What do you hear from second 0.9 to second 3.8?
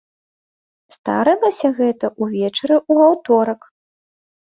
Здарылася гэта ўвечары ў аўторак.